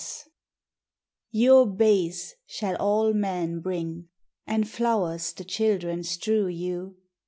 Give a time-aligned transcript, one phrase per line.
[0.01, 0.27] S.)
[1.29, 4.07] YOUR bays shall all men bring,
[4.47, 6.97] And flowers the children strew you.